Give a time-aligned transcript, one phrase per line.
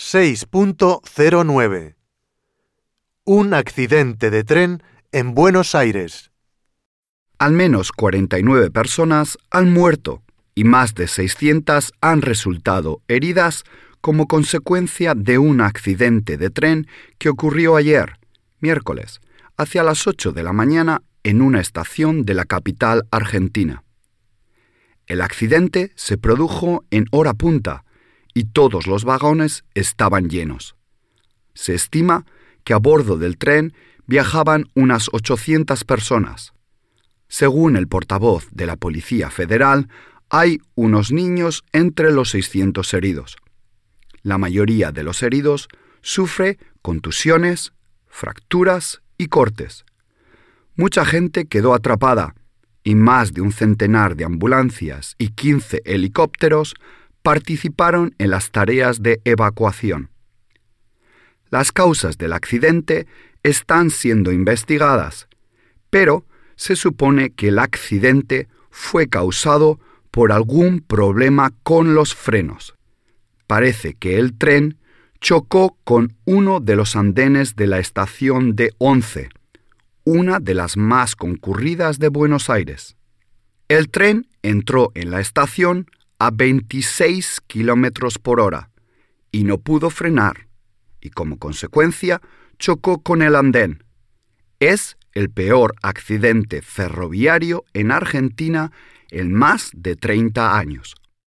[0.00, 1.96] 6.09
[3.24, 6.30] Un accidente de tren en Buenos Aires.
[7.36, 10.22] Al menos 49 personas han muerto
[10.54, 13.64] y más de 600 han resultado heridas
[14.00, 16.86] como consecuencia de un accidente de tren
[17.18, 18.20] que ocurrió ayer,
[18.60, 19.20] miércoles,
[19.56, 23.82] hacia las 8 de la mañana en una estación de la capital argentina.
[25.08, 27.82] El accidente se produjo en hora punta,
[28.38, 30.76] y todos los vagones estaban llenos.
[31.54, 32.24] Se estima
[32.62, 33.74] que a bordo del tren
[34.06, 36.52] viajaban unas 800 personas.
[37.26, 39.88] Según el portavoz de la Policía Federal,
[40.30, 43.38] hay unos niños entre los 600 heridos.
[44.22, 45.66] La mayoría de los heridos
[46.00, 47.72] sufre contusiones,
[48.06, 49.84] fracturas y cortes.
[50.76, 52.36] Mucha gente quedó atrapada
[52.84, 56.76] y más de un centenar de ambulancias y 15 helicópteros
[57.28, 60.08] participaron en las tareas de evacuación.
[61.50, 63.06] Las causas del accidente
[63.42, 65.28] están siendo investigadas,
[65.90, 66.24] pero
[66.56, 69.78] se supone que el accidente fue causado
[70.10, 72.74] por algún problema con los frenos.
[73.46, 74.78] Parece que el tren
[75.20, 79.28] chocó con uno de los andenes de la estación de Once,
[80.04, 82.96] una de las más concurridas de Buenos Aires.
[83.68, 88.70] El tren entró en la estación a 26 kilómetros por hora
[89.30, 90.48] y no pudo frenar,
[91.00, 92.20] y como consecuencia
[92.58, 93.84] chocó con el andén.
[94.58, 98.72] Es el peor accidente ferroviario en Argentina
[99.10, 100.94] en más de 30 años.